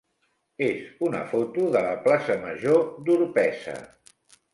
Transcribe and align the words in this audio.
és 0.67 0.87
una 1.09 1.19
foto 1.33 1.67
de 1.75 1.83
la 1.87 1.91
plaça 2.07 2.37
major 2.47 2.81
d'Orpesa. 3.11 3.77